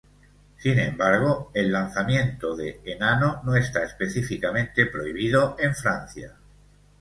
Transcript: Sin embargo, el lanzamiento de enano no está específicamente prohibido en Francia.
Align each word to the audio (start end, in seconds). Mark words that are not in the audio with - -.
Sin 0.57 0.79
embargo, 0.79 1.51
el 1.53 1.71
lanzamiento 1.71 2.55
de 2.55 2.81
enano 2.85 3.39
no 3.45 3.55
está 3.55 3.83
específicamente 3.83 4.87
prohibido 4.87 5.55
en 5.59 5.75
Francia. 5.75 6.33